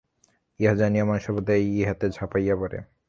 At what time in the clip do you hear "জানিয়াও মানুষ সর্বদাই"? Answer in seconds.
0.79-1.61